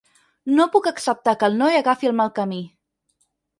[0.59, 2.65] No puc acceptar que el noi agafi el mal camí.